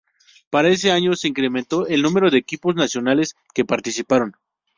Para 0.49 0.69
ese 0.69 0.89
año 0.91 1.13
se 1.13 1.27
incrementó 1.27 1.85
el 1.85 2.01
número 2.01 2.31
de 2.31 2.39
equipos 2.39 2.73
nacionales 2.73 3.35
que 3.53 3.65
participaron. 3.65 4.35